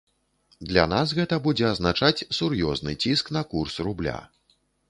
Для 0.71 0.85
нас 0.93 1.11
гэта 1.19 1.37
будзе 1.45 1.67
азначаць 1.73 2.25
сур'ёзны 2.39 2.97
ціск 3.05 3.33
на 3.39 3.47
курс 3.55 3.81
рубля. 3.91 4.19